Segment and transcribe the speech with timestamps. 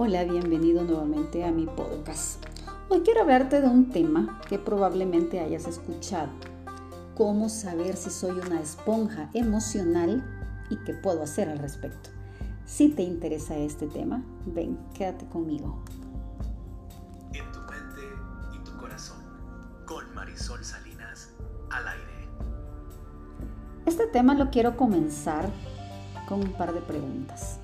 [0.00, 2.40] Hola, bienvenido nuevamente a mi podcast.
[2.88, 6.28] Hoy quiero hablarte de un tema que probablemente hayas escuchado.
[7.16, 10.24] Cómo saber si soy una esponja emocional
[10.70, 12.10] y qué puedo hacer al respecto.
[12.64, 15.82] Si te interesa este tema, ven, quédate conmigo.
[17.32, 18.00] En tu mente
[18.54, 19.18] y tu corazón,
[19.84, 21.30] con Marisol Salinas
[21.70, 22.28] al aire.
[23.84, 25.50] Este tema lo quiero comenzar
[26.28, 27.57] con un par de preguntas.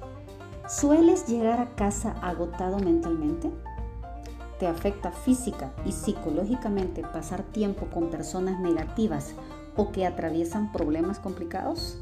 [0.67, 3.51] ¿Sueles llegar a casa agotado mentalmente?
[4.59, 9.35] ¿Te afecta física y psicológicamente pasar tiempo con personas negativas
[9.77, 11.99] o que atraviesan problemas complicados?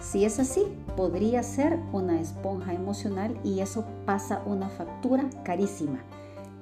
[0.00, 0.62] Si es así,
[0.96, 5.98] podría ser una esponja emocional y eso pasa una factura carísima.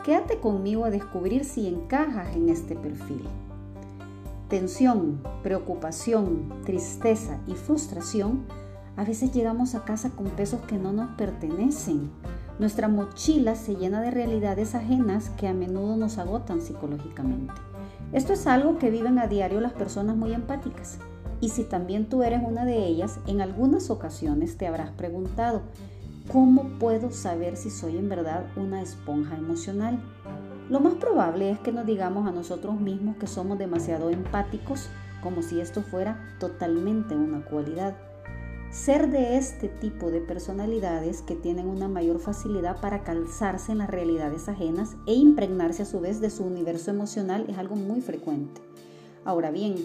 [0.05, 3.29] Quédate conmigo a descubrir si encajas en este perfil.
[4.49, 8.47] Tensión, preocupación, tristeza y frustración
[8.97, 12.11] a veces llegamos a casa con pesos que no nos pertenecen.
[12.59, 17.55] Nuestra mochila se llena de realidades ajenas que a menudo nos agotan psicológicamente.
[18.13, 20.99] Esto es algo que viven a diario las personas muy empáticas.
[21.41, 25.63] Y si también tú eres una de ellas, en algunas ocasiones te habrás preguntado,
[26.31, 29.99] ¿cómo puedo saber si soy en verdad una esponja emocional?
[30.69, 34.89] Lo más probable es que nos digamos a nosotros mismos que somos demasiado empáticos,
[35.23, 37.97] como si esto fuera totalmente una cualidad
[38.73, 43.91] ser de este tipo de personalidades que tienen una mayor facilidad para calzarse en las
[43.91, 48.63] realidades ajenas e impregnarse a su vez de su universo emocional es algo muy frecuente.
[49.27, 49.77] Ahora bien,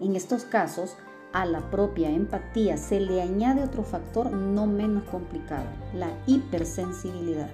[0.00, 0.98] en estos casos,
[1.32, 7.48] a la propia empatía se le añade otro factor no menos complicado, la hipersensibilidad.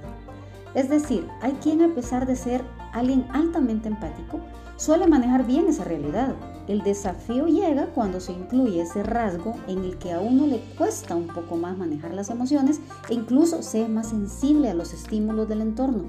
[0.74, 4.40] Es decir, hay quien a pesar de ser alguien altamente empático,
[4.80, 6.34] suele manejar bien esa realidad.
[6.66, 11.14] El desafío llega cuando se incluye ese rasgo en el que a uno le cuesta
[11.16, 15.50] un poco más manejar las emociones e incluso se es más sensible a los estímulos
[15.50, 16.04] del entorno.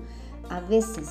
[0.49, 1.09] A veces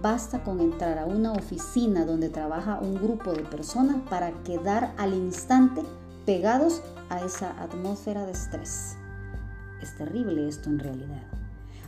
[0.00, 5.12] basta con entrar a una oficina donde trabaja un grupo de personas para quedar al
[5.12, 5.82] instante
[6.26, 8.94] pegados a esa atmósfera de estrés.
[9.82, 11.22] Es terrible esto en realidad.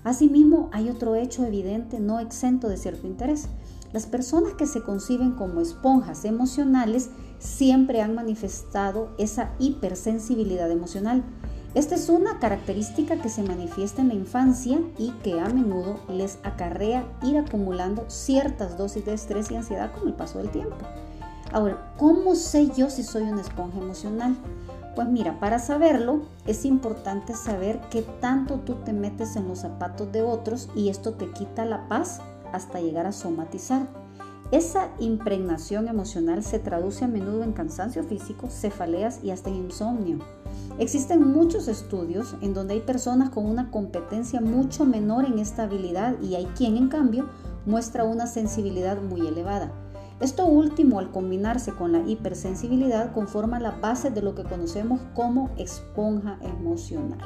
[0.04, 3.48] Asimismo, hay otro hecho evidente no exento de cierto interés.
[3.92, 11.22] Las personas que se conciben como esponjas emocionales siempre han manifestado esa hipersensibilidad emocional.
[11.75, 16.38] Esta es una característica que se manifiesta en la infancia y que a menudo les
[16.42, 20.76] acarrea ir acumulando ciertas dosis de estrés y ansiedad con el paso del tiempo.
[21.53, 24.36] Ahora, ¿cómo sé yo si soy una esponja emocional?
[24.94, 30.12] Pues mira, para saberlo es importante saber qué tanto tú te metes en los zapatos
[30.12, 32.20] de otros y esto te quita la paz
[32.52, 33.88] hasta llegar a somatizar.
[34.52, 40.18] Esa impregnación emocional se traduce a menudo en cansancio físico, cefaleas y hasta en insomnio.
[40.78, 46.20] Existen muchos estudios en donde hay personas con una competencia mucho menor en esta habilidad
[46.20, 47.30] y hay quien en cambio
[47.64, 49.72] muestra una sensibilidad muy elevada.
[50.20, 55.50] Esto último, al combinarse con la hipersensibilidad, conforma la base de lo que conocemos como
[55.56, 57.18] esponja emocional.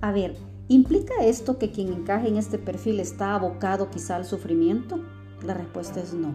[0.00, 0.36] A ver,
[0.74, 5.00] ¿implica esto que quien encaje en este perfil está abocado quizá al sufrimiento?
[5.44, 6.34] La respuesta es no.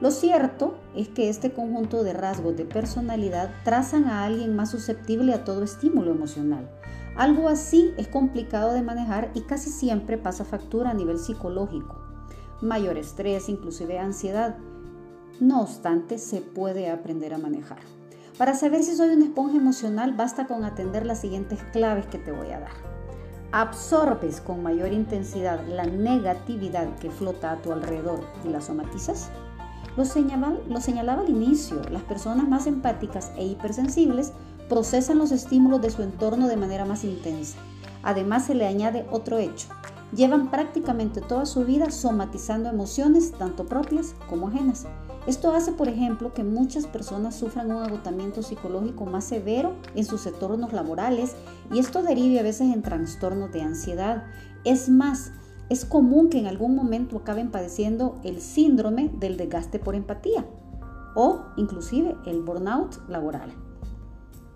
[0.00, 5.34] Lo cierto es que este conjunto de rasgos de personalidad trazan a alguien más susceptible
[5.34, 6.70] a todo estímulo emocional.
[7.16, 12.10] Algo así es complicado de manejar y casi siempre pasa factura a nivel psicológico
[12.60, 14.56] mayor estrés, inclusive ansiedad.
[15.40, 17.78] No obstante, se puede aprender a manejar.
[18.36, 22.32] Para saber si soy una esponja emocional, basta con atender las siguientes claves que te
[22.32, 22.99] voy a dar.
[23.52, 29.28] ¿Absorbes con mayor intensidad la negatividad que flota a tu alrededor y la somatizas?
[29.96, 34.32] Lo señalaba, al inicio, las personas más empáticas e hipersensibles
[34.68, 37.58] procesan los estímulos de su entorno de manera más intensa.
[38.04, 39.66] Además se le añade otro hecho,
[40.14, 44.86] llevan prácticamente toda su vida somatizando emociones tanto propias como ajenas.
[45.26, 50.26] Esto hace, por ejemplo, que muchas personas sufran un agotamiento psicológico más severo en sus
[50.26, 51.36] entornos laborales
[51.70, 54.24] y esto derive a veces en trastornos de ansiedad.
[54.64, 55.32] Es más,
[55.68, 60.46] es común que en algún momento acaben padeciendo el síndrome del desgaste por empatía
[61.14, 63.52] o inclusive el burnout laboral.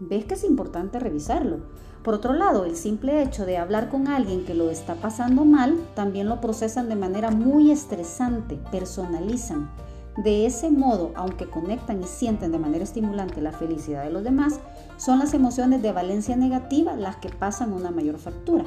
[0.00, 1.58] ¿Ves que es importante revisarlo?
[2.02, 5.78] Por otro lado, el simple hecho de hablar con alguien que lo está pasando mal,
[5.94, 9.70] también lo procesan de manera muy estresante, personalizan.
[10.16, 14.60] De ese modo, aunque conectan y sienten de manera estimulante la felicidad de los demás,
[14.96, 18.64] son las emociones de valencia negativa las que pasan una mayor factura.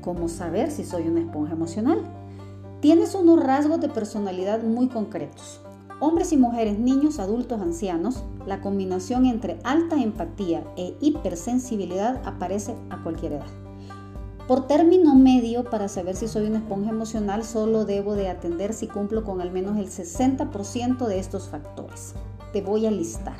[0.00, 2.00] ¿Cómo saber si soy una esponja emocional?
[2.80, 5.60] Tienes unos rasgos de personalidad muy concretos.
[6.00, 13.00] Hombres y mujeres, niños, adultos, ancianos, la combinación entre alta empatía e hipersensibilidad aparece a
[13.04, 13.61] cualquier edad.
[14.48, 18.88] Por término medio, para saber si soy una esponja emocional, solo debo de atender si
[18.88, 22.14] cumplo con al menos el 60% de estos factores.
[22.52, 23.36] Te voy a listar.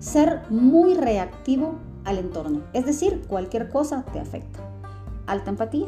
[0.00, 4.58] Ser muy reactivo al entorno, es decir, cualquier cosa te afecta.
[5.26, 5.86] Alta empatía.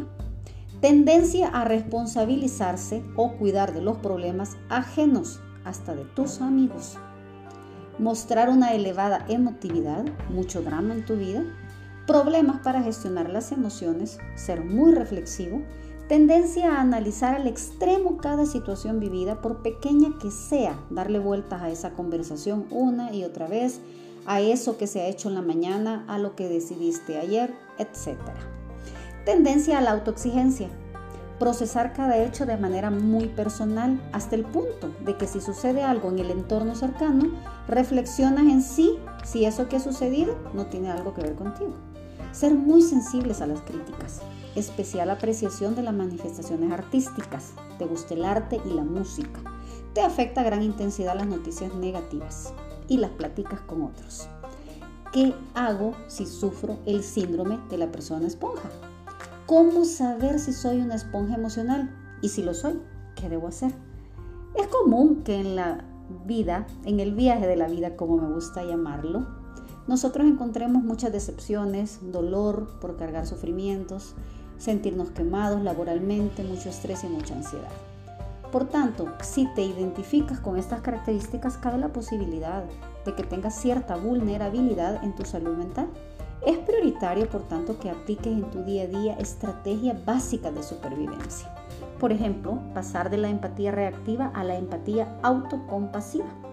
[0.81, 6.97] Tendencia a responsabilizarse o cuidar de los problemas ajenos, hasta de tus amigos.
[7.99, 11.43] Mostrar una elevada emotividad, mucho drama en tu vida,
[12.07, 15.63] problemas para gestionar las emociones, ser muy reflexivo,
[16.09, 21.71] tendencia a analizar al extremo cada situación vivida, por pequeña que sea, darle vueltas a
[21.71, 23.81] esa conversación una y otra vez,
[24.25, 28.17] a eso que se ha hecho en la mañana, a lo que decidiste ayer, etc.
[29.25, 30.69] Tendencia a la autoexigencia,
[31.39, 36.09] procesar cada hecho de manera muy personal, hasta el punto de que si sucede algo
[36.11, 37.31] en el entorno cercano,
[37.69, 41.75] reflexionas en sí si eso que ha sucedido no tiene algo que ver contigo.
[42.37, 44.21] Ser muy sensibles a las críticas.
[44.57, 47.55] Especial apreciación de las manifestaciones artísticas.
[47.79, 49.41] Te gusta el arte y la música.
[49.95, 52.53] Te afecta a gran intensidad las noticias negativas
[52.89, 54.29] y las platicas con otros.
[55.15, 58.69] ¿Qué hago si sufro el síndrome de la persona esponja?
[59.47, 61.91] ¿Cómo saber si soy una esponja emocional?
[62.21, 62.79] Y si lo soy,
[63.15, 63.73] ¿qué debo hacer?
[64.57, 65.87] Es común que en la
[66.27, 69.46] vida, en el viaje de la vida, como me gusta llamarlo,
[69.87, 74.15] nosotros encontremos muchas decepciones, dolor por cargar sufrimientos,
[74.59, 77.71] sentirnos quemados laboralmente, mucho estrés y mucha ansiedad.
[78.51, 82.65] Por tanto, si te identificas con estas características, cabe la posibilidad
[83.05, 85.89] de que tengas cierta vulnerabilidad en tu salud mental.
[86.45, 91.53] Es prioritario, por tanto, que apliques en tu día a día estrategias básicas de supervivencia.
[91.99, 96.46] Por ejemplo, pasar de la empatía reactiva a la empatía autocompasiva.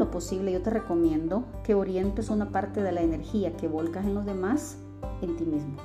[0.00, 4.14] Lo posible yo te recomiendo que orientes una parte de la energía que volcas en
[4.14, 4.78] los demás
[5.20, 5.76] en ti mismo.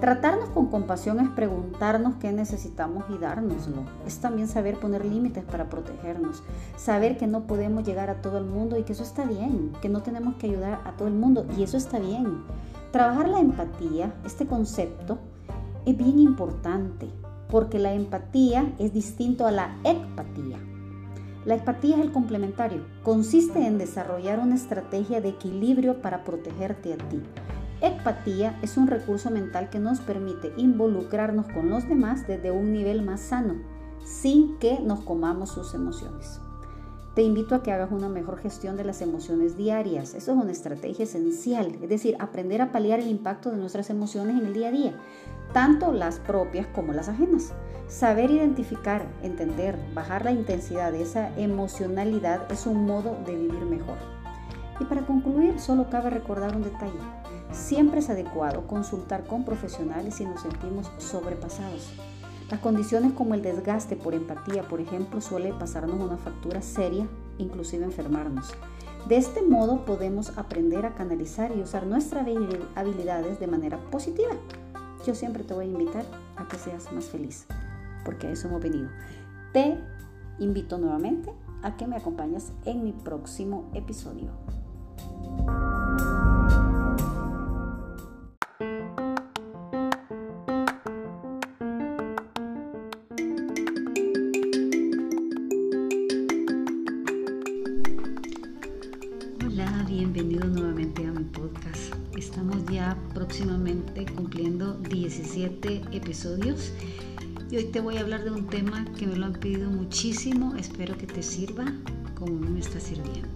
[0.00, 3.84] Tratarnos con compasión es preguntarnos qué necesitamos y dárnoslo.
[4.04, 6.42] Es también saber poner límites para protegernos.
[6.76, 9.72] Saber que no podemos llegar a todo el mundo y que eso está bien.
[9.80, 12.42] Que no tenemos que ayudar a todo el mundo y eso está bien.
[12.90, 15.18] Trabajar la empatía, este concepto,
[15.86, 17.08] es bien importante
[17.48, 20.58] porque la empatía es distinto a la empatía.
[21.46, 22.80] La empatía es el complementario.
[23.04, 27.22] Consiste en desarrollar una estrategia de equilibrio para protegerte a ti.
[27.80, 33.02] Empatía es un recurso mental que nos permite involucrarnos con los demás desde un nivel
[33.02, 33.54] más sano,
[34.04, 36.40] sin que nos comamos sus emociones.
[37.14, 40.14] Te invito a que hagas una mejor gestión de las emociones diarias.
[40.14, 44.36] Eso es una estrategia esencial, es decir, aprender a paliar el impacto de nuestras emociones
[44.40, 44.94] en el día a día,
[45.52, 47.54] tanto las propias como las ajenas.
[47.88, 53.96] Saber identificar, entender, bajar la intensidad de esa emocionalidad es un modo de vivir mejor.
[54.80, 56.98] Y para concluir, solo cabe recordar un detalle.
[57.52, 61.92] Siempre es adecuado consultar con profesionales si nos sentimos sobrepasados.
[62.50, 67.06] Las condiciones como el desgaste por empatía, por ejemplo, suele pasarnos una factura seria,
[67.38, 68.52] inclusive enfermarnos.
[69.08, 72.26] De este modo podemos aprender a canalizar y usar nuestras
[72.74, 74.34] habilidades de manera positiva.
[75.06, 76.04] Yo siempre te voy a invitar
[76.36, 77.46] a que seas más feliz
[78.06, 78.88] porque a eso hemos venido.
[79.52, 79.76] Te
[80.38, 81.30] invito nuevamente
[81.62, 84.30] a que me acompañes en mi próximo episodio.
[107.76, 110.54] Te voy a hablar de un tema que me lo han pedido muchísimo.
[110.56, 111.66] Espero que te sirva
[112.14, 113.28] como me está sirviendo.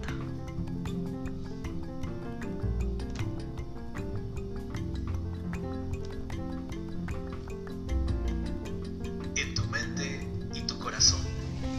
[9.35, 11.21] En tu mente y tu corazón,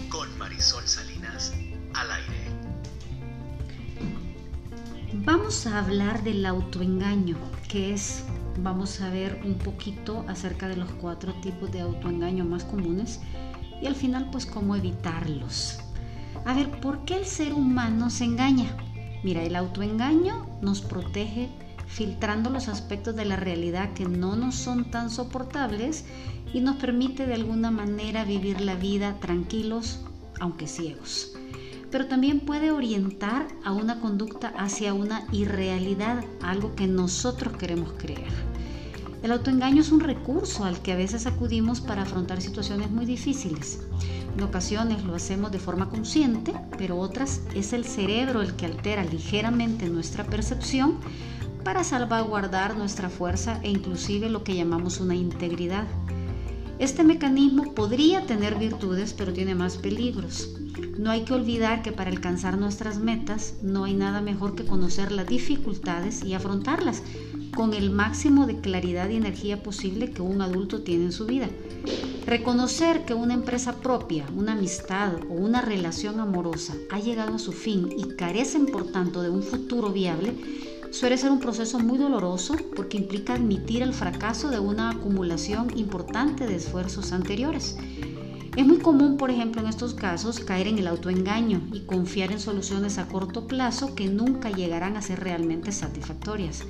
[0.09, 1.52] con Marisol Salinas
[1.95, 2.45] al aire.
[5.25, 7.38] Vamos a hablar del autoengaño,
[7.69, 8.23] que es
[8.59, 13.21] vamos a ver un poquito acerca de los cuatro tipos de autoengaño más comunes
[13.81, 15.79] y al final pues cómo evitarlos.
[16.45, 18.77] A ver, ¿por qué el ser humano se engaña?
[19.23, 21.49] Mira, el autoengaño nos protege
[21.87, 26.05] filtrando los aspectos de la realidad que no nos son tan soportables
[26.53, 30.01] y nos permite de alguna manera vivir la vida tranquilos,
[30.41, 31.37] aunque ciegos.
[31.93, 38.33] Pero también puede orientar a una conducta hacia una irrealidad, algo que nosotros queremos creer.
[39.23, 43.81] El autoengaño es un recurso al que a veces acudimos para afrontar situaciones muy difíciles.
[44.37, 49.05] En ocasiones lo hacemos de forma consciente, pero otras es el cerebro el que altera
[49.05, 50.97] ligeramente nuestra percepción
[51.63, 55.87] para salvaguardar nuestra fuerza e inclusive lo que llamamos una integridad.
[56.79, 60.49] Este mecanismo podría tener virtudes, pero tiene más peligros.
[60.99, 65.12] No hay que olvidar que para alcanzar nuestras metas no hay nada mejor que conocer
[65.12, 67.02] las dificultades y afrontarlas
[67.55, 71.49] con el máximo de claridad y energía posible que un adulto tiene en su vida.
[72.26, 77.52] Reconocer que una empresa propia, una amistad o una relación amorosa ha llegado a su
[77.52, 80.35] fin y carecen por tanto de un futuro viable
[80.93, 86.47] suele ser un proceso muy doloroso porque implica admitir el fracaso de una acumulación importante
[86.47, 87.76] de esfuerzos anteriores.
[88.55, 92.39] Es muy común, por ejemplo, en estos casos, caer en el autoengaño y confiar en
[92.39, 96.65] soluciones a corto plazo que nunca llegarán a ser realmente satisfactorias.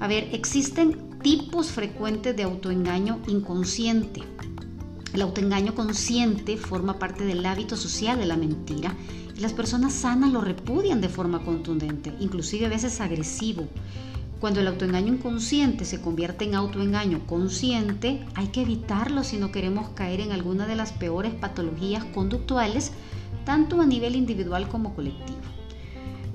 [0.00, 4.22] A ver, existen tipos frecuentes de autoengaño inconsciente.
[5.12, 8.96] El autoengaño consciente forma parte del hábito social de la mentira
[9.36, 13.68] y las personas sanas lo repudian de forma contundente, inclusive a veces agresivo.
[14.40, 19.88] Cuando el autoengaño inconsciente se convierte en autoengaño consciente, hay que evitarlo si no queremos
[19.90, 22.92] caer en alguna de las peores patologías conductuales,
[23.44, 25.38] tanto a nivel individual como colectivo.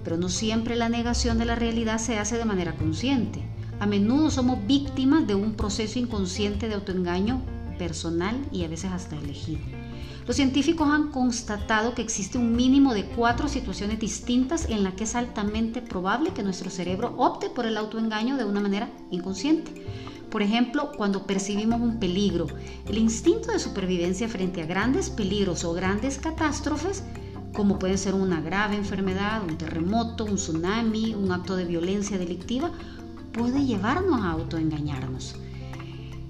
[0.04, 3.42] Pero no siempre la negación de la realidad se hace de manera consciente.
[3.80, 7.42] A menudo somos víctimas de un proceso inconsciente de autoengaño
[7.78, 9.62] personal y a veces hasta elegido.
[10.26, 15.04] Los científicos han constatado que existe un mínimo de cuatro situaciones distintas en las que
[15.04, 19.74] es altamente probable que nuestro cerebro opte por el autoengaño de una manera inconsciente.
[20.30, 22.48] Por ejemplo, cuando percibimos un peligro,
[22.88, 27.04] el instinto de supervivencia frente a grandes peligros o grandes catástrofes,
[27.54, 32.72] como pueden ser una grave enfermedad, un terremoto, un tsunami, un acto de violencia delictiva,
[33.34, 35.36] puede llevarnos a autoengañarnos.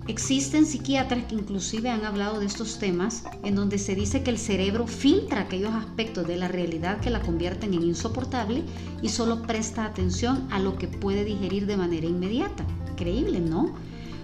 [0.07, 4.38] Existen psiquiatras que inclusive han hablado de estos temas en donde se dice que el
[4.38, 8.63] cerebro filtra aquellos aspectos de la realidad que la convierten en insoportable
[9.01, 12.65] y solo presta atención a lo que puede digerir de manera inmediata.
[12.98, 13.74] Creíble, ¿no?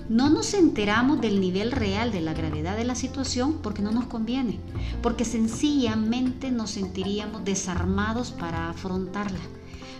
[0.10, 4.06] No nos enteramos del nivel real de la gravedad de la situación porque no nos
[4.06, 4.60] conviene,
[5.02, 9.40] porque sencillamente nos sentiríamos desarmados para afrontarla.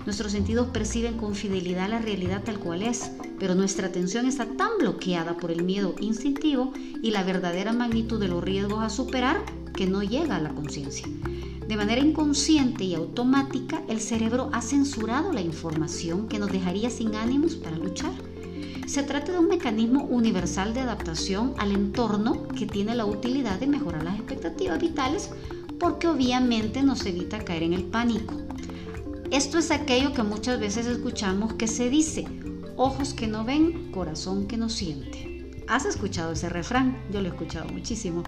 [0.10, 4.72] Nuestros sentidos perciben con fidelidad la realidad tal cual es, pero nuestra atención está tan
[4.80, 6.74] bloqueada por el miedo instintivo
[7.04, 11.06] y la verdadera magnitud de los riesgos a superar que no llega a la conciencia.
[11.68, 17.14] De manera inconsciente y automática, el cerebro ha censurado la información que nos dejaría sin
[17.14, 18.14] ánimos para luchar.
[18.88, 23.68] Se trata de un mecanismo universal de adaptación al entorno que tiene la utilidad de
[23.68, 25.30] mejorar las expectativas vitales
[25.80, 28.49] porque obviamente nos evita caer en el pánico.
[29.32, 32.26] Esto es aquello que muchas veces escuchamos que se dice,
[32.76, 35.52] ojos que no ven, corazón que no siente.
[35.68, 37.00] ¿Has escuchado ese refrán?
[37.12, 38.24] Yo lo he escuchado muchísimo.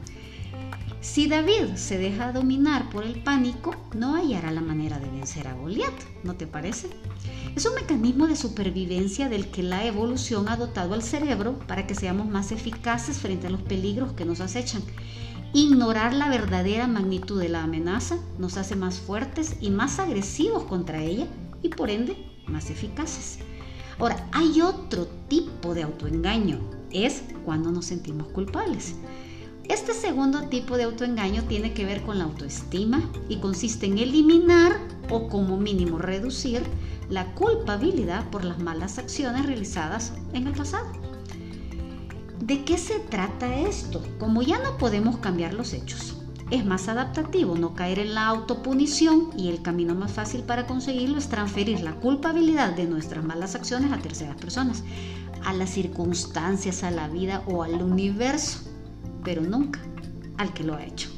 [1.00, 5.56] Si David se deja dominar por el pánico, no hallará la manera de vencer a
[5.56, 5.92] Goliat,
[6.24, 6.88] ¿no te parece?
[7.56, 11.96] Es un mecanismo de supervivencia del que la evolución ha dotado al cerebro para que
[11.96, 14.84] seamos más eficaces frente a los peligros que nos acechan
[15.54, 21.04] Ignorar la verdadera magnitud de la amenaza nos hace más fuertes y más agresivos contra
[21.04, 21.28] ella
[21.62, 22.16] y por ende
[22.48, 23.40] más eficaces.
[24.00, 28.96] Ahora, hay otro tipo de autoengaño, es cuando nos sentimos culpables.
[29.68, 34.80] Este segundo tipo de autoengaño tiene que ver con la autoestima y consiste en eliminar
[35.10, 36.64] o como mínimo reducir
[37.10, 41.11] la culpabilidad por las malas acciones realizadas en el pasado.
[42.42, 44.02] ¿De qué se trata esto?
[44.18, 46.16] Como ya no podemos cambiar los hechos,
[46.50, 51.20] es más adaptativo no caer en la autopunición y el camino más fácil para conseguirlo
[51.20, 54.84] es transferir la culpabilidad de nuestras malas acciones a terceras personas,
[55.46, 58.62] a las circunstancias, a la vida o al universo,
[59.24, 59.80] pero nunca
[60.38, 61.10] al que lo ha hecho.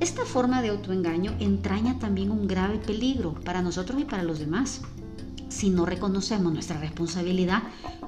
[0.00, 4.82] Esta forma de autoengaño entraña también un grave peligro para nosotros y para los demás.
[5.52, 7.62] Si no reconocemos nuestra responsabilidad,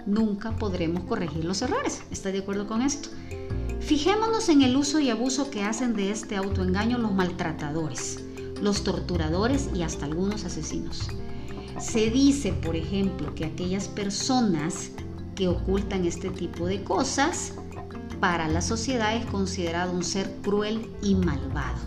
[0.07, 2.03] nunca podremos corregir los errores.
[2.11, 3.11] ¿Está de acuerdo con esto?
[3.81, 8.25] Fijémonos en el uso y abuso que hacen de este autoengaño los maltratadores,
[8.63, 11.07] los torturadores y hasta algunos asesinos.
[11.79, 14.93] Se dice, por ejemplo, que aquellas personas
[15.37, 17.53] que ocultan este tipo de cosas,
[18.21, 21.79] para la sociedad es considerado un ser cruel y malvado.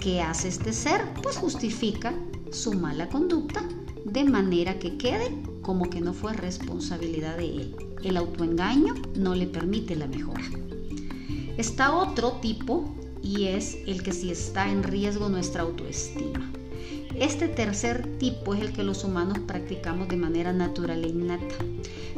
[0.00, 1.02] ¿Qué hace este ser?
[1.22, 2.14] Pues justifica
[2.50, 3.62] su mala conducta
[4.04, 5.30] de manera que quede
[5.62, 7.76] como que no fue responsabilidad de él.
[8.02, 10.44] El autoengaño no le permite la mejora.
[11.56, 16.50] Está otro tipo y es el que si está en riesgo nuestra autoestima.
[17.14, 21.54] Este tercer tipo es el que los humanos practicamos de manera natural e innata.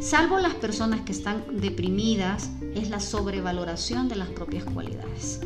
[0.01, 5.41] Salvo las personas que están deprimidas, es la sobrevaloración de las propias cualidades.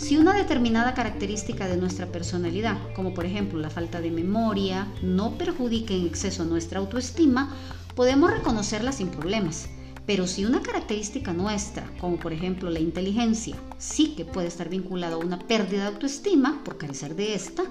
[0.00, 5.36] Si una determinada característica de nuestra personalidad, como por ejemplo la falta de memoria, no
[5.36, 7.54] perjudica en exceso nuestra autoestima,
[7.94, 9.68] podemos reconocerla sin problemas.
[10.06, 15.16] Pero si una característica nuestra, como por ejemplo la inteligencia, sí que puede estar vinculada
[15.16, 17.64] a una pérdida de autoestima por carecer de esta,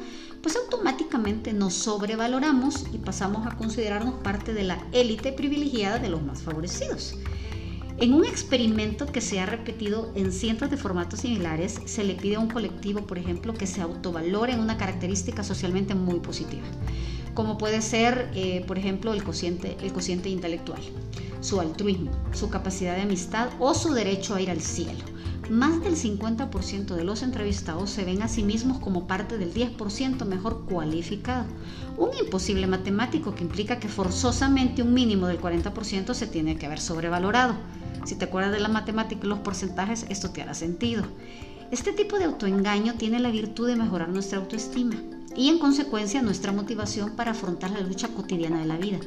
[0.44, 6.22] pues automáticamente nos sobrevaloramos y pasamos a considerarnos parte de la élite privilegiada de los
[6.22, 7.16] más favorecidos.
[8.02, 12.38] En un experimento que se ha repetido en cientos de formatos similares, se le pide
[12.38, 16.64] a un colectivo, por ejemplo, que se autovalore en una característica socialmente muy positiva,
[17.34, 20.80] como puede ser, eh, por ejemplo, el cociente, el cociente intelectual,
[21.42, 25.04] su altruismo, su capacidad de amistad o su derecho a ir al cielo.
[25.50, 30.24] Más del 50% de los entrevistados se ven a sí mismos como parte del 10%
[30.26, 31.46] mejor cualificado.
[31.98, 36.80] Un imposible matemático que implica que forzosamente un mínimo del 40% se tiene que haber
[36.80, 37.56] sobrevalorado.
[38.06, 41.04] Si te acuerdas de la matemática y los porcentajes, esto te hará sentido.
[41.72, 44.98] Este tipo de autoengaño tiene la virtud de mejorar nuestra autoestima
[45.36, 49.00] y en consecuencia nuestra motivación para afrontar la lucha cotidiana de la vida,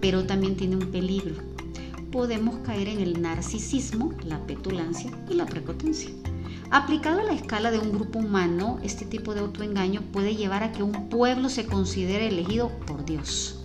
[0.00, 1.51] pero también tiene un peligro.
[2.12, 6.10] Podemos caer en el narcisismo, la petulancia y la prepotencia.
[6.70, 10.72] Aplicado a la escala de un grupo humano, este tipo de autoengaño puede llevar a
[10.72, 13.58] que un pueblo se considere elegido por Dios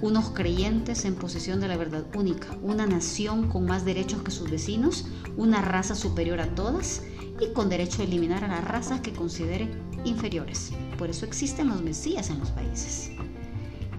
[0.00, 4.50] unos creyentes en posesión de la verdad única, una nación con más derechos que sus
[4.50, 7.02] vecinos, una raza superior a todas
[7.40, 9.70] y con derecho a eliminar a las razas que considere
[10.04, 10.72] inferiores.
[10.98, 13.10] Por eso existen los mesías en los países.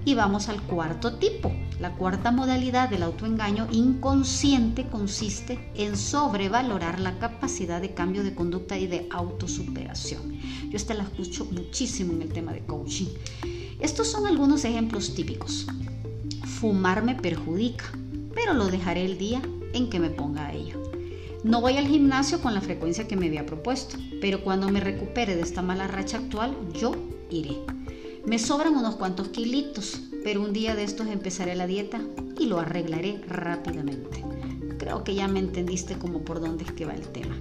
[0.07, 1.51] Y vamos al cuarto tipo.
[1.81, 8.77] La cuarta modalidad del autoengaño inconsciente consiste en sobrevalorar la capacidad de cambio de conducta
[8.77, 10.39] y de autosuperación.
[10.69, 13.07] Yo esta la escucho muchísimo en el tema de coaching.
[13.81, 15.67] Estos son algunos ejemplos típicos.
[16.45, 17.91] Fumar me perjudica,
[18.33, 19.41] pero lo dejaré el día
[19.73, 20.81] en que me ponga a ello.
[21.43, 25.35] No voy al gimnasio con la frecuencia que me había propuesto, pero cuando me recupere
[25.35, 26.93] de esta mala racha actual, yo
[27.29, 27.57] iré.
[28.27, 32.01] Me sobran unos cuantos kilitos, pero un día de estos empezaré la dieta
[32.37, 34.21] y lo arreglaré rápidamente.
[34.77, 37.37] Creo que ya me entendiste como por dónde es que va el tema.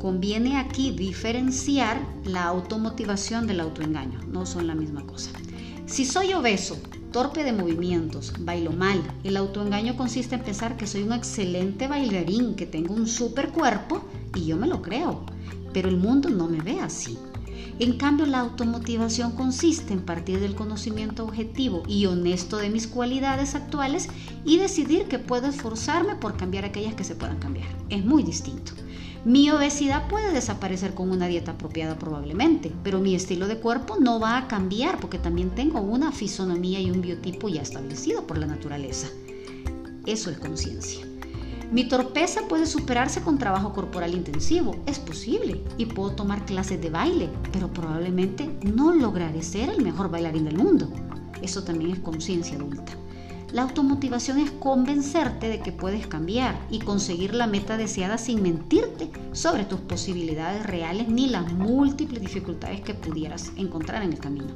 [0.00, 5.30] Conviene aquí diferenciar la automotivación del autoengaño, no son la misma cosa.
[5.86, 6.76] Si soy obeso,
[7.12, 12.56] torpe de movimientos, bailo mal, el autoengaño consiste en pensar que soy un excelente bailarín,
[12.56, 14.02] que tengo un super cuerpo
[14.34, 15.22] y yo me lo creo,
[15.72, 17.16] pero el mundo no me ve así.
[17.78, 23.54] En cambio, la automotivación consiste en partir del conocimiento objetivo y honesto de mis cualidades
[23.54, 24.08] actuales
[24.44, 27.68] y decidir que puedo esforzarme por cambiar aquellas que se puedan cambiar.
[27.88, 28.72] Es muy distinto.
[29.24, 34.20] Mi obesidad puede desaparecer con una dieta apropiada probablemente, pero mi estilo de cuerpo no
[34.20, 38.46] va a cambiar porque también tengo una fisonomía y un biotipo ya establecido por la
[38.46, 39.08] naturaleza.
[40.06, 41.07] Eso es conciencia.
[41.70, 46.88] Mi torpeza puede superarse con trabajo corporal intensivo, es posible, y puedo tomar clases de
[46.88, 50.90] baile, pero probablemente no lograré ser el mejor bailarín del mundo.
[51.42, 52.94] Eso también es conciencia adulta.
[53.52, 59.10] La automotivación es convencerte de que puedes cambiar y conseguir la meta deseada sin mentirte
[59.32, 64.54] sobre tus posibilidades reales ni las múltiples dificultades que pudieras encontrar en el camino.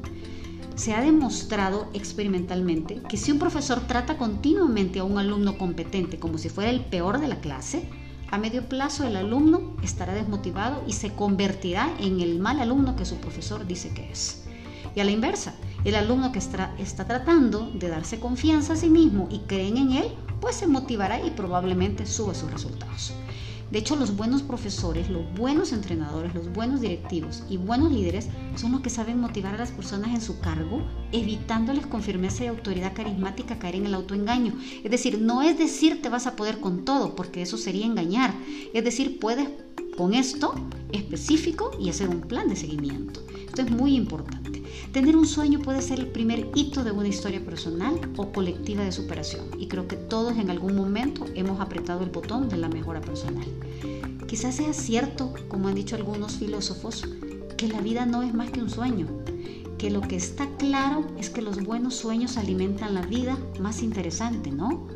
[0.75, 6.39] Se ha demostrado experimentalmente que si un profesor trata continuamente a un alumno competente como
[6.39, 7.89] si fuera el peor de la clase,
[8.31, 13.05] a medio plazo el alumno estará desmotivado y se convertirá en el mal alumno que
[13.05, 14.45] su profesor dice que es.
[14.97, 15.55] Y a la inversa,
[15.85, 19.93] el alumno que está, está tratando de darse confianza a sí mismo y creen en
[19.93, 20.07] él,
[20.41, 23.13] pues se motivará y probablemente sube sus resultados.
[23.73, 28.73] De hecho, los buenos profesores, los buenos entrenadores, los buenos directivos y buenos líderes son
[28.73, 32.93] los que saben motivar a las personas en su cargo, evitándoles con firmeza y autoridad
[32.93, 34.53] carismática caer en el autoengaño.
[34.85, 38.35] Es decir, no es decir te vas a poder con todo, porque eso sería engañar.
[38.75, 39.49] Es decir, puedes
[39.97, 40.55] con esto
[40.93, 43.25] específico y hacer un plan de seguimiento.
[43.47, 44.62] Esto es muy importante.
[44.93, 48.93] Tener un sueño puede ser el primer hito de una historia personal o colectiva de
[48.93, 53.01] superación y creo que todos en algún momento hemos apretado el botón de la mejora
[53.01, 53.47] personal.
[54.27, 57.05] Quizás sea cierto, como han dicho algunos filósofos,
[57.57, 59.07] que la vida no es más que un sueño,
[59.79, 64.51] que lo que está claro es que los buenos sueños alimentan la vida más interesante,
[64.51, 64.87] ¿no?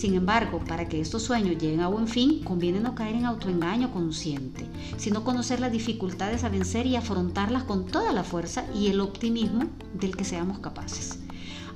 [0.00, 3.92] Sin embargo, para que estos sueños lleguen a buen fin, conviene no caer en autoengaño
[3.92, 9.02] consciente, sino conocer las dificultades a vencer y afrontarlas con toda la fuerza y el
[9.02, 11.18] optimismo del que seamos capaces.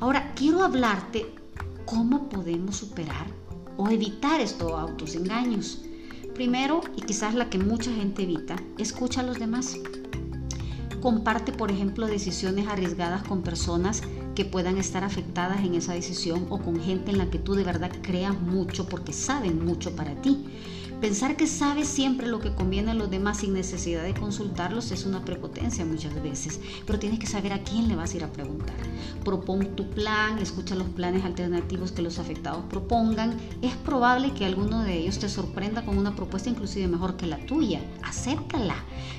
[0.01, 1.35] Ahora, quiero hablarte
[1.85, 3.27] cómo podemos superar
[3.77, 5.83] o evitar estos autoengaños.
[6.33, 9.77] Primero, y quizás la que mucha gente evita, escucha a los demás.
[11.03, 14.03] Comparte, por ejemplo, decisiones arriesgadas con personas
[14.35, 17.65] que puedan estar afectadas en esa decisión o con gente en la que tú de
[17.65, 20.45] verdad creas mucho porque saben mucho para ti.
[21.01, 25.05] Pensar que sabes siempre lo que conviene a los demás sin necesidad de consultarlos es
[25.05, 28.33] una prepotencia muchas veces, pero tienes que saber a quién le vas a ir a
[28.33, 28.77] preguntar.
[29.23, 33.37] Propon tu plan, escucha los planes alternativos que los afectados propongan.
[33.61, 37.45] Es probable que alguno de ellos te sorprenda con una propuesta inclusive mejor que la
[37.45, 37.83] tuya.
[38.03, 38.77] Acéptala.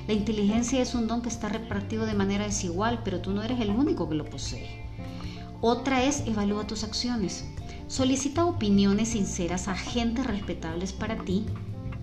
[0.08, 3.60] La inteligencia es un don que está repartido de manera desigual, pero tú no eres
[3.60, 4.85] el único que lo posee.
[5.60, 7.44] Otra es evalúa tus acciones.
[7.88, 11.46] Solicita opiniones sinceras a agentes respetables para ti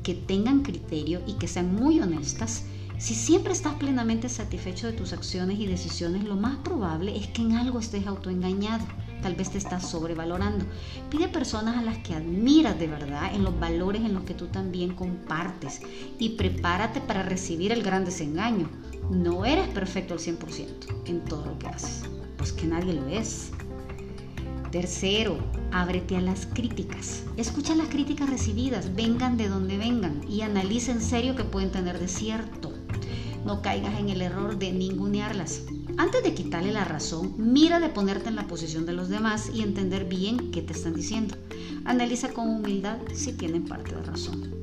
[0.02, 2.64] que tengan criterio y que sean muy honestas,
[3.04, 7.42] si siempre estás plenamente satisfecho de tus acciones y decisiones, lo más probable es que
[7.42, 8.86] en algo estés autoengañado.
[9.22, 10.66] Tal vez te estás sobrevalorando.
[11.10, 14.48] Pide personas a las que admiras de verdad en los valores en los que tú
[14.48, 15.82] también compartes
[16.18, 18.70] y prepárate para recibir el gran desengaño.
[19.10, 20.70] No eres perfecto al 100%
[21.06, 22.04] en todo lo que haces,
[22.44, 23.52] pues que nadie lo es.
[24.70, 25.38] Tercero,
[25.72, 27.24] ábrete a las críticas.
[27.38, 32.00] Escucha las críticas recibidas, vengan de donde vengan y analiza en serio que pueden tener
[32.00, 32.74] de cierto.
[33.46, 35.62] No caigas en el error de ningunearlas.
[35.96, 39.62] Antes de quitarle la razón, mira de ponerte en la posición de los demás y
[39.62, 41.38] entender bien qué te están diciendo.
[41.86, 44.54] Analiza con humildad si tienen parte de razón.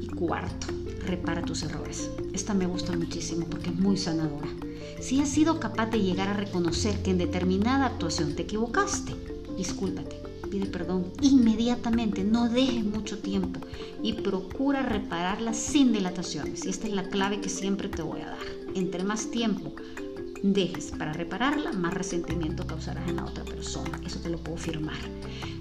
[0.00, 0.68] Y cuarto,
[1.04, 2.08] repara tus errores.
[2.32, 4.48] Esta me gusta muchísimo porque es muy sanadora.
[5.02, 9.12] Si has sido capaz de llegar a reconocer que en determinada actuación te equivocaste,
[9.56, 13.58] discúlpate, pide perdón inmediatamente, no dejes mucho tiempo
[14.00, 16.64] y procura repararla sin dilataciones.
[16.64, 18.38] Y esta es la clave que siempre te voy a dar.
[18.76, 19.72] Entre más tiempo
[20.44, 24.00] dejes para repararla, más resentimiento causarás en la otra persona.
[24.06, 25.00] Eso te lo puedo firmar.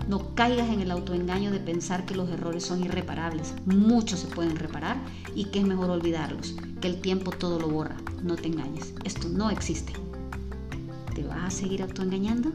[0.08, 3.56] No caigas en el autoengaño de pensar que los errores son irreparables.
[3.66, 4.98] Muchos se pueden reparar
[5.34, 7.98] y que es mejor olvidarlos, que el tiempo todo lo borra.
[8.24, 9.94] No te engañes, esto no existe.
[11.16, 12.52] ¿Te vas a seguir autoengañando?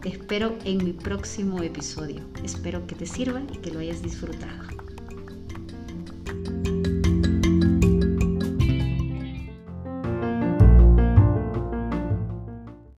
[0.00, 2.20] Te espero en mi próximo episodio.
[2.44, 4.77] Espero que te sirva y que lo hayas disfrutado.